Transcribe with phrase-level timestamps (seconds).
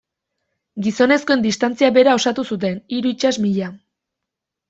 [0.85, 3.71] Gizonezkoen distantzia bera osatu zuten, hiru itsas milia.